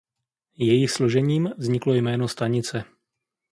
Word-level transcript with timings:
Jejich 0.57 0.91
složením 0.91 1.49
vzniklo 1.57 1.93
jméno 1.93 2.27
stanice. 2.27 2.83